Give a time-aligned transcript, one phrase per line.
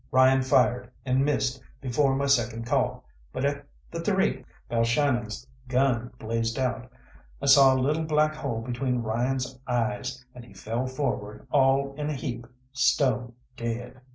[0.09, 6.57] Ryan fired and missed before my second call, but at the "Three" Balshannon's gun blazed
[6.57, 6.91] out.
[7.39, 12.09] I saw a little black hole between Ryan's eyes, and he fell forward all in
[12.09, 14.01] a heap, stone dead.